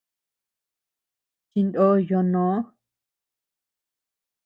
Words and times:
Chinó 1.49 1.87
yoo 2.07 2.23
noo. 2.31 2.57